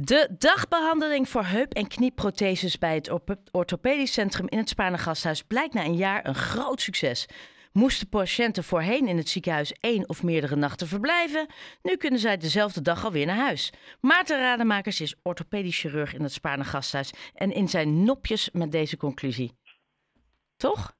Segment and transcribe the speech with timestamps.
[0.00, 3.10] De dagbehandeling voor heup- en knieprotheses bij het
[3.50, 7.26] orthopedisch centrum in het Spaarne Gasthuis blijkt na een jaar een groot succes.
[7.72, 11.46] Moesten patiënten voorheen in het ziekenhuis één of meerdere nachten verblijven,
[11.82, 13.72] nu kunnen zij dezelfde dag alweer naar huis.
[14.00, 18.96] Maarten Rademakers is orthopedisch chirurg in het Spaarne Gasthuis en in zijn nopjes met deze
[18.96, 19.58] conclusie.
[20.56, 20.96] Toch?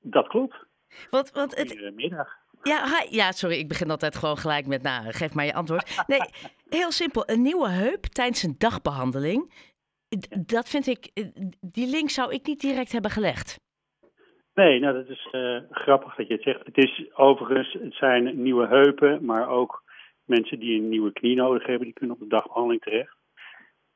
[0.00, 0.66] Dat klopt.
[1.10, 2.43] Want, want het, Goedemiddag.
[2.64, 6.04] Ja, ja, sorry, ik begin altijd gewoon gelijk met, nou, geef maar je antwoord.
[6.06, 6.20] Nee,
[6.68, 7.22] heel simpel.
[7.26, 9.52] Een nieuwe heup tijdens een dagbehandeling,
[10.46, 11.24] dat vind ik, eh,
[11.60, 13.62] die link zou ik niet direct hebben gelegd.
[14.54, 16.66] Nee, nou dat is eh, grappig dat je het zegt.
[16.66, 19.82] Het is overigens, het zijn nieuwe heupen, maar ook
[20.24, 23.16] mensen die een nieuwe knie nodig hebben, die kunnen op de dagbehandeling terecht.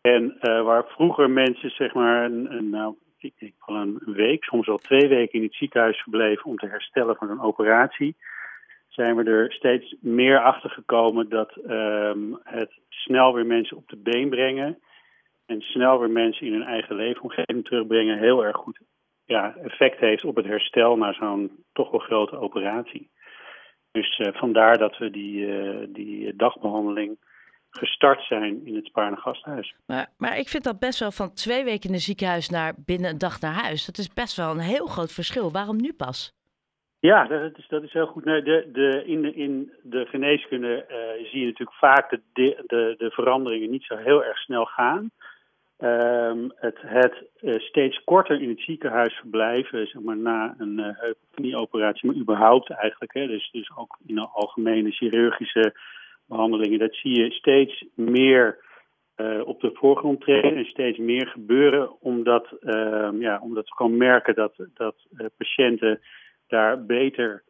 [0.00, 4.44] En eh, waar vroeger mensen zeg maar een, een, nou, ik denk wel een week,
[4.44, 8.16] soms wel twee weken in het ziekenhuis verbleven om te herstellen van een operatie,
[8.88, 13.96] zijn we er steeds meer achter gekomen dat ehm, het snel weer mensen op de
[13.96, 14.78] been brengen
[15.46, 18.78] en snel weer mensen in hun eigen leefomgeving terugbrengen heel erg goed
[19.28, 23.10] ja, effect heeft op het herstel na zo'n toch wel grote operatie.
[23.90, 27.18] Dus eh, vandaar dat we die, eh, die dagbehandeling
[27.70, 29.74] gestart zijn in het Spaarne Gasthuis.
[29.86, 33.10] Maar, maar ik vind dat best wel van twee weken in een ziekenhuis naar binnen
[33.10, 33.84] een dag naar huis.
[33.84, 35.52] Dat is best wel een heel groot verschil.
[35.52, 36.37] Waarom nu pas?
[37.00, 38.24] Ja, dat is, dat is heel goed.
[38.24, 42.62] Nee, de, de, in, de, in de geneeskunde eh, zie je natuurlijk vaak de, de,
[42.66, 45.10] de, de veranderingen niet zo heel erg snel gaan.
[45.78, 50.86] Ehm, het het eh, steeds korter in het ziekenhuis verblijven, zeg maar, na een uh,
[50.88, 55.74] of knieoperatie, maar überhaupt eigenlijk, hè, dus, dus ook in de algemene chirurgische
[56.26, 58.58] behandelingen, dat zie je steeds meer
[59.14, 63.96] eh, op de voorgrond treden en steeds meer gebeuren, omdat, ehm, ja, omdat we gewoon
[63.96, 66.00] merken dat, dat eh, patiënten
[66.48, 67.42] daar beter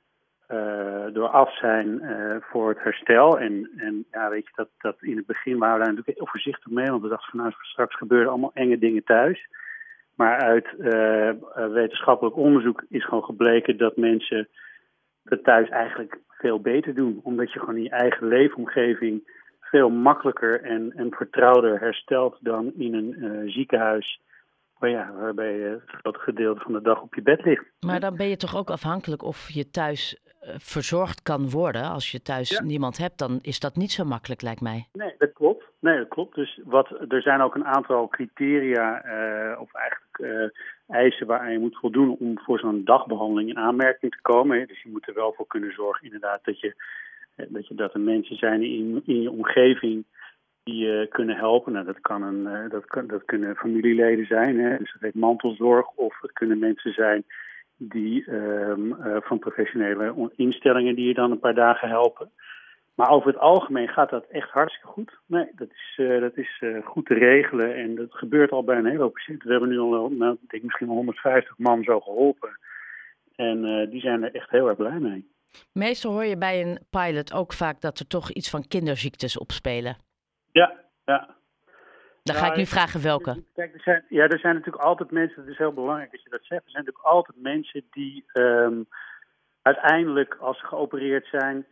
[0.48, 3.38] eh, door af zijn eh, voor het herstel.
[3.38, 6.30] En, en ja, weet je, dat, dat in het begin waren we daar natuurlijk heel
[6.30, 9.48] voorzichtig mee, want we dachten van nou, straks gebeuren allemaal enge dingen thuis.
[10.14, 11.30] Maar uit eh,
[11.72, 14.48] wetenschappelijk onderzoek is gewoon gebleken dat mensen
[15.24, 17.20] het thuis eigenlijk veel beter doen.
[17.22, 19.30] Omdat je gewoon in je eigen leefomgeving
[19.60, 24.20] veel makkelijker en, en vertrouwder herstelt dan in een ziekenhuis.
[24.78, 27.64] Waar, ja, waarbij je het grote gedeelte van de dag op je bed ligt.
[27.86, 31.82] Maar dan ben je toch ook afhankelijk of je thuis eh, verzorgd kan worden.
[31.82, 32.62] Als je thuis Ja.
[32.62, 34.88] niemand hebt, dan is dat niet zo makkelijk, lijkt mij.
[34.92, 35.64] Nee, dat klopt.
[35.80, 36.34] Nee, dat klopt.
[36.34, 41.58] Dus wat, er zijn ook een aantal criteria, eh, of eigenlijk eh, eisen waaraan je
[41.58, 44.58] moet voldoen om voor zo'n dagbehandeling in aanmerking te komen.
[44.58, 44.66] hè.
[44.66, 46.74] Dus je moet er wel voor kunnen zorgen, inderdaad, dat je
[47.34, 50.04] eh, dat, je, dat er mensen zijn in, in je omgeving
[50.70, 51.72] die je kunnen helpen.
[51.72, 54.78] Nou, dat, kan een, eh, dat, kan, dat kunnen familieleden zijn, hè.
[54.78, 55.86] dus dat heet mantelzorg.
[55.94, 57.24] Of het kunnen mensen zijn
[57.76, 62.30] die ehm, eh, van professionele on- instellingen die je dan een paar dagen helpen.
[62.94, 65.18] Maar over het algemeen gaat dat echt hartstikke goed.
[65.26, 68.76] Nee, dat is, eh, dat is eh, goed te regelen en dat gebeurt al bij
[68.76, 69.46] een hele hoop patiënten.
[69.46, 72.58] We hebben nu al, nou, ik denk misschien wel 150 man zo geholpen.
[73.36, 75.28] En eh, die zijn er echt heel erg blij mee.
[75.72, 79.96] Meestal hoor je bij een pilot ook vaak dat er toch iets van kinderziektes opspelen.
[80.58, 80.74] Ja,
[81.04, 81.36] ja.
[82.22, 83.42] Dan ga ik nu vragen welke.
[83.54, 86.30] Kijk, er zijn, ja, er zijn natuurlijk altijd mensen, het is heel belangrijk dat je
[86.30, 86.64] dat zegt.
[86.64, 88.82] Er zijn natuurlijk altijd mensen die ehm,
[89.62, 91.66] uiteindelijk, als ze geopereerd zijn,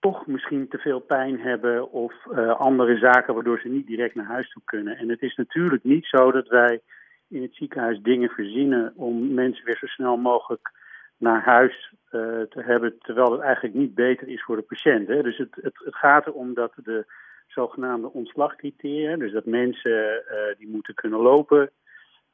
[0.00, 4.26] toch misschien te veel pijn hebben of eh, andere zaken waardoor ze niet direct naar
[4.26, 4.96] huis toe kunnen.
[4.96, 6.80] En het is natuurlijk niet zo dat wij
[7.28, 10.70] in het ziekenhuis dingen verzinnen om mensen weer zo snel mogelijk
[11.16, 15.08] naar huis eh, te hebben, terwijl het eigenlijk niet beter is voor de patiënt.
[15.08, 15.22] Hè.
[15.22, 17.06] Dus het, het, het gaat erom dat de
[17.46, 21.70] zogenaamde ontslagcriteria, dus dat mensen eh, die moeten kunnen lopen,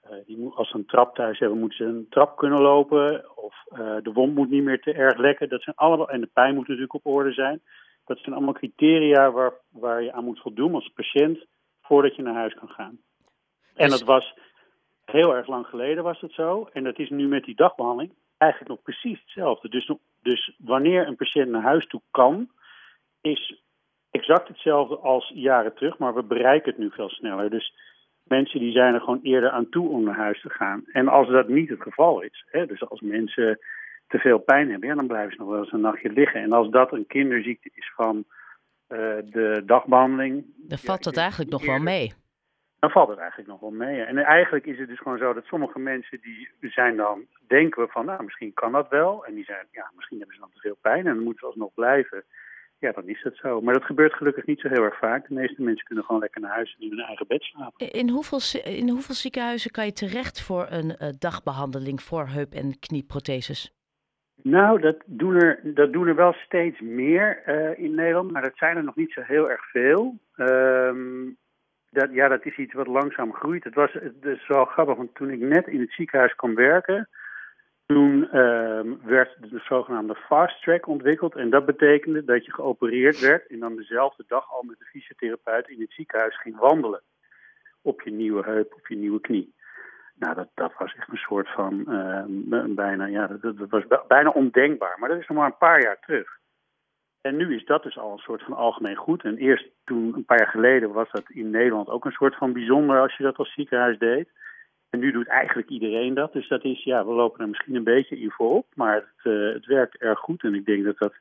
[0.03, 3.37] eh, die moet, als ze een trap thuis hebben, moeten ze een trap kunnen lopen.
[3.37, 5.49] Of eh, de wond moet niet meer te erg lekken.
[5.49, 7.61] Dat zijn allemaal, en de pijn moet natuurlijk op orde zijn.
[8.05, 11.47] Dat zijn allemaal criteria waar, waar je aan moet voldoen als patiënt
[11.83, 12.99] voordat je naar huis kan gaan.
[13.75, 14.35] En Dus- dat was
[15.05, 16.69] heel erg lang geleden was het zo.
[16.73, 19.69] En dat is nu met die dagbehandeling eigenlijk nog precies hetzelfde.
[19.69, 19.93] Dus,
[20.23, 22.51] dus wanneer een patiënt naar huis toe kan,
[23.21, 23.63] is
[24.13, 25.99] exact hetzelfde als jaren terug.
[25.99, 27.51] Maar we bereiken het nu veel sneller.
[27.51, 27.75] Dus
[28.23, 30.85] mensen die zijn er gewoon eerder aan toe om naar huis te gaan.
[30.93, 33.59] En als dat niet het geval is, hè, dus als mensen
[34.07, 36.41] te veel pijn hebben, ja, dan blijven ze nog wel eens een nachtje liggen.
[36.41, 38.25] En als dat een kinderziekte is van
[38.87, 42.13] eh, de dagbehandeling, Dan valt dat eigenlijk nog wel mee.
[42.79, 44.03] dan valt het eigenlijk nog wel mee.
[44.03, 47.89] En eigenlijk is het dus gewoon zo dat sommige mensen die zijn dan, denken we
[47.91, 49.27] van, nou, misschien kan dat wel.
[49.27, 51.47] En die zijn, ja, misschien hebben ze dan te veel pijn en dan moeten ze
[51.47, 52.25] alsnog blijven.
[52.83, 53.61] Ja, dan is dat zo.
[53.61, 55.29] Maar dat gebeurt gelukkig niet zo heel erg vaak.
[55.29, 57.91] De meeste mensen kunnen gewoon lekker naar huis en in hun eigen bed slapen.
[57.91, 62.79] In hoeveel, in hoeveel ziekenhuizen kan je terecht voor een eh, dagbehandeling voor heup- en
[62.79, 63.75] knieprotheses?
[64.43, 68.57] Nou, dat doen er, dat doen er wel steeds meer eh, in Nederland, maar dat
[68.57, 70.19] zijn er nog niet zo heel erg veel.
[70.37, 71.31] Ehm,
[71.91, 73.65] dat, ja, dat is iets wat langzaam groeit.
[73.65, 77.09] Het was het is wel grappig, want toen ik net in het ziekenhuis kwam werken,
[77.93, 81.35] toen ehm, werd de zogenaamde fast track ontwikkeld.
[81.35, 85.69] En dat betekende dat je geopereerd werd en dan dezelfde dag al met de fysiotherapeut
[85.69, 87.03] in het ziekenhuis ging wandelen.
[87.83, 89.55] Op je nieuwe heup, op je nieuwe knie.
[90.15, 94.31] Nou, dat, dat was echt een soort van ehm, bijna, ja, dat, dat, was bijna
[94.31, 94.97] ondenkbaar.
[94.99, 96.41] Maar dat is nog maar een paar jaar terug.
[97.21, 99.25] En nu is dat dus al een soort van algemeen goed.
[99.25, 102.53] En eerst toen, een paar jaar geleden, was dat in Nederland ook een soort van
[102.53, 104.29] bijzonder als je dat als ziekenhuis deed.
[104.93, 106.33] En nu doet eigenlijk iedereen dat.
[106.33, 108.67] Dus dat is, ja, we lopen er misschien een beetje in voorop.
[108.75, 110.43] Maar het, uh, het werkt erg goed.
[110.43, 111.15] En ik denk dat dat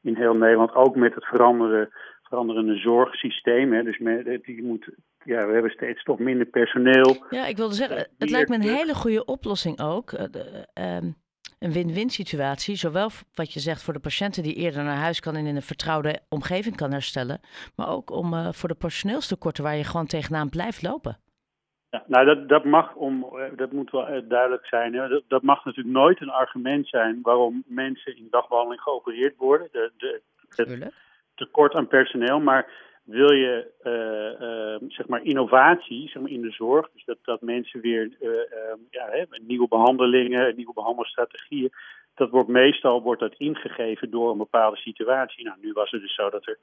[0.00, 1.90] in heel Nederland ook met het veranderen,
[2.22, 3.72] veranderende zorgsysteem.
[3.72, 4.88] Hè, dus met, die moet,
[5.24, 7.26] ja, we hebben steeds toch minder personeel.
[7.30, 10.10] Ja, ik wilde zeggen, het lijkt me een hele goede oplossing ook.
[10.10, 11.10] De, uh,
[11.58, 12.76] een win-win situatie.
[12.76, 15.62] Zowel wat je zegt voor de patiënten die eerder naar huis kan en in een
[15.62, 17.40] vertrouwde omgeving kan herstellen.
[17.76, 21.18] Maar ook om uh, voor de personeelstekorten waar je gewoon tegenaan blijft lopen.
[21.92, 24.94] Ja, nou, dat, dat mag om, eh, dat moet wel eh, duidelijk zijn.
[24.94, 25.08] Hè.
[25.08, 29.68] Dat, dat, mag natuurlijk nooit een argument zijn waarom mensen in dagbehandeling geopereerd worden.
[29.72, 30.20] De, de,
[30.56, 30.92] het
[31.34, 32.40] tekort aan personeel.
[32.40, 32.66] Maar
[33.04, 37.40] wil je uh, uh, zeg maar innovatie zeg maar in de zorg, dus dat, dat
[37.40, 38.30] mensen weer uh,
[38.90, 41.72] ja, hè, nieuwe behandelingen, nieuwe behandelstrategieën,
[42.14, 45.44] dat wordt meestal wordt dat ingegeven door een bepaalde situatie.
[45.44, 46.58] Nou, nu was het dus zo dat er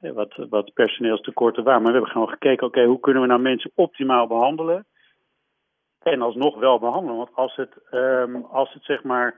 [0.00, 3.70] wat, wat personeelstekorten waren, maar we hebben gewoon gekeken, oké, hoe kunnen we nou mensen
[3.74, 4.86] optimaal behandelen
[6.02, 7.16] en alsnog wel behandelen?
[7.16, 9.34] Want als het, um, als het zeg maar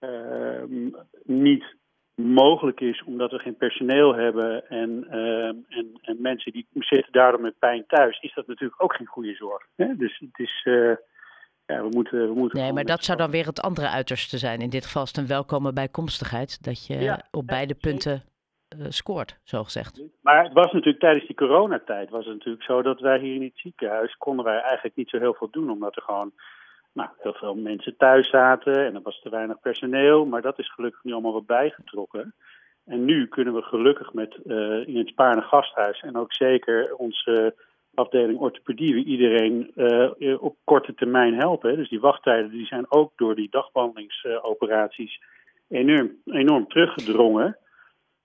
[0.00, 1.76] um, niet
[2.14, 7.40] mogelijk is omdat we geen personeel hebben en, uh, en, en, mensen die zitten daardoor
[7.40, 9.66] met pijn thuis, is dat natuurlijk ook geen goede zorg.
[9.76, 9.96] Hè?
[9.96, 10.64] Dus het is.
[10.64, 10.96] Uh,
[11.66, 14.60] ja, we moeten, we moeten nee, maar dat zou dan weer het andere uiterste zijn.
[14.60, 18.22] In dit geval is het een welkome bijkomstigheid dat je ja, op beide punten
[18.88, 20.02] scoort, zo gezegd.
[20.22, 23.42] Maar het was natuurlijk tijdens die coronatijd was het natuurlijk zo dat wij hier in
[23.42, 26.32] het ziekenhuis konden wij eigenlijk niet zo heel veel doen, omdat er gewoon
[26.92, 30.26] nou, heel veel mensen thuis zaten en er was te weinig personeel.
[30.26, 32.34] Maar dat is gelukkig nu allemaal wat bijgetrokken.
[32.84, 37.54] En nu kunnen we gelukkig met uh, in het Spaarne Gasthuis en ook zeker onze
[37.94, 41.76] afdeling orthopedie we iedereen uh, op korte termijn helpen.
[41.76, 45.20] Dus die wachttijden die zijn ook door die dagbehandelingsoperaties
[45.68, 47.56] enorm, enorm teruggedrongen.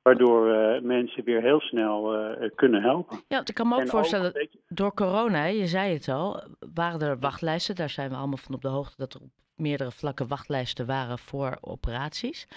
[0.03, 3.23] Waardoor uh, mensen weer heel snel uh, kunnen helpen.
[3.27, 7.01] Ja, ik kan me ook en voorstellen, ook, door corona, je zei het al, waren
[7.01, 7.75] er wachtlijsten.
[7.75, 11.17] Daar zijn we allemaal van op de hoogte dat er op meerdere vlakken wachtlijsten waren
[11.17, 12.47] voor operaties.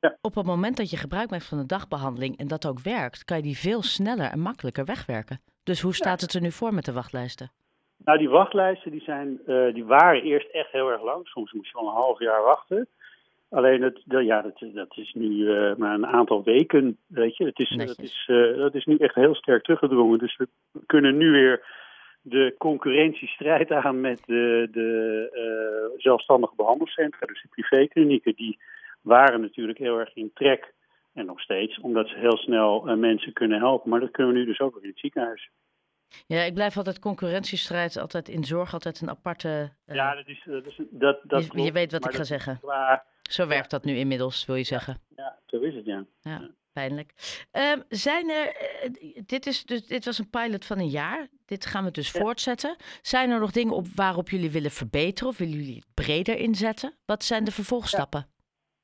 [0.00, 0.16] Ja.
[0.20, 3.36] Op het moment dat je gebruik maakt van een dagbehandeling en dat ook werkt, kan
[3.36, 5.40] je die veel sneller en makkelijker wegwerken.
[5.62, 7.52] Dus hoe staat het er nu voor met de wachtlijsten?
[8.04, 11.26] Nou, die wachtlijsten die zijn, uh, die waren eerst echt heel erg lang.
[11.26, 12.88] Soms moest je wel een half jaar wachten.
[13.54, 17.44] Alleen het, ja, dat, dat is nu uh, maar een aantal weken, weet je.
[17.44, 20.18] Het is, dat, is, uh, dat is nu echt heel sterk teruggedrongen.
[20.18, 20.48] Dus we
[20.86, 21.64] kunnen nu weer
[22.22, 28.34] de concurrentiestrijd aan met de, de uh, zelfstandige behandelcentra, dus de privéklinieken.
[28.34, 28.58] Die
[29.00, 30.72] waren natuurlijk heel erg in trek,
[31.12, 33.90] en nog steeds, omdat ze heel snel mensen kunnen helpen.
[33.90, 35.50] Maar dat kunnen we nu dus ook weer in het ziekenhuis.
[36.26, 39.72] Ja, ik blijf altijd concurrentiestrijd, altijd in zorg, altijd een aparte.
[39.86, 40.42] Ja, dat is.
[40.44, 42.58] Dat is dat, dat je, weet wat ik ga zeggen.
[42.60, 44.98] Qua, Zo werkt dat nu inmiddels, wil je zeggen.
[45.16, 46.04] Ja, zo is het, ja.
[46.20, 47.12] Ja, pijnlijk.
[47.52, 48.46] Um, zijn er.
[48.46, 51.28] Uh, dit, is dus, dit was een pilot van een jaar.
[51.46, 52.76] Dit gaan we dus voortzetten.
[53.02, 56.94] Zijn er nog dingen op waarop jullie willen verbeteren of willen jullie het breder inzetten?
[57.06, 58.26] Wat zijn de vervolgstappen?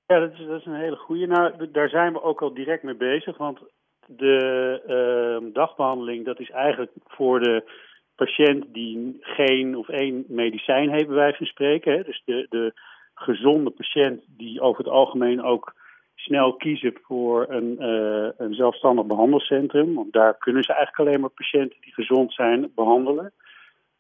[0.06, 1.26] Ja, dat is, dat is een hele goede.
[1.26, 3.36] Nou, daar zijn we ook al direct mee bezig.
[3.36, 3.58] Want
[4.06, 7.70] de uh, dagbehandeling, dat is eigenlijk voor de
[8.14, 11.92] patiënt die geen of één medicijn heeft, bij wijze van spreken.
[11.92, 12.02] Hè.
[12.02, 12.72] Dus de, de
[13.20, 15.74] gezonde patiënt die over het algemeen ook
[16.14, 19.94] snel kiezen voor een, uh, een zelfstandig behandelcentrum.
[19.94, 23.32] Want daar kunnen ze eigenlijk alleen maar patiënten die gezond zijn behandelen.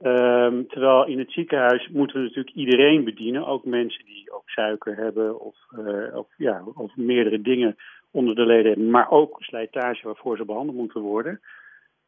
[0.02, 4.96] Um, terwijl in het ziekenhuis moeten we natuurlijk iedereen bedienen, ook mensen die ook suiker
[4.96, 7.76] hebben of, uh, of, ja, of meerdere dingen
[8.10, 11.40] onder de leden hebben, maar ook slijtage waarvoor ze behandeld moeten worden.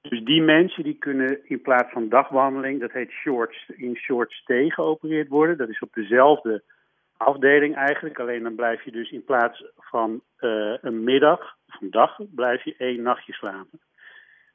[0.01, 4.71] Dus die mensen die kunnen in plaats van dagbehandeling, dat heet short, in short stay
[4.71, 5.57] geopereerd worden.
[5.57, 6.63] Dat is op dezelfde
[7.25, 11.91] afdeling eigenlijk, alleen dan blijf je dus in plaats van uh, een middag of een
[11.91, 13.81] dag, blijf je één nachtje slapen.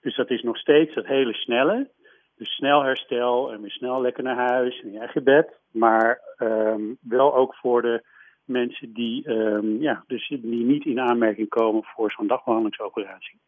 [0.01, 1.89] Dus dat is nog steeds dat hele snelle.
[2.35, 5.59] Dus snel herstel en weer snel lekker naar huis in je eigen bed.
[5.71, 8.03] Maar um, wel ook voor de
[8.45, 13.39] mensen die, um, ja, dus die niet in aanmerking komen voor zo'n dagbehandelingsoperatie.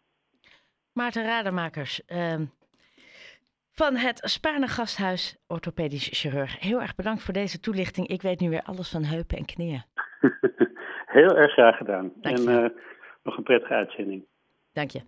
[0.94, 2.52] Maarten Rademakers um,
[3.84, 6.60] van het Spaarne Gasthuis Orthopedisch Chirurg.
[6.60, 8.08] Heel erg bedankt voor deze toelichting.
[8.08, 9.84] Ik weet nu weer alles van heupen en knieën.
[11.18, 12.12] Heel erg graag gedaan.
[12.22, 12.70] Dank en uh,
[13.24, 14.26] nog een prettige uitzending.
[14.74, 15.02] Dank je.